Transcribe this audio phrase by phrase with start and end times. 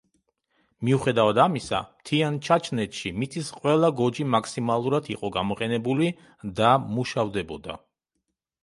[0.87, 6.11] მიუხედავად ამისა, მთიან ჩაჩნეთში მიწის ყველა გოჯი მაქსიმალურად იყო გამოყენებული
[6.63, 7.81] და მუშავდებოდა.